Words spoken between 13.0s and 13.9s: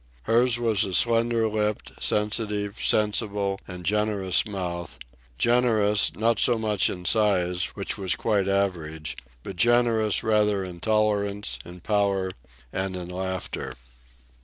laughter.